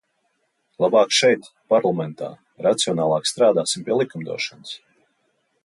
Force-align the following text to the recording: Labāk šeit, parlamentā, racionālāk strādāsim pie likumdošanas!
Labāk 0.83 1.11
šeit, 1.17 1.49
parlamentā, 1.73 2.31
racionālāk 2.69 3.29
strādāsim 3.33 3.87
pie 3.91 3.99
likumdošanas! 4.01 4.73